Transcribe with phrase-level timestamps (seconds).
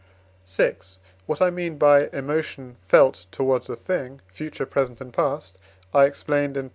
[0.47, 0.77] VI.
[1.27, 5.59] What I mean by emotion felt towards a thing, future, present, and past,
[5.93, 6.69] I explained in III.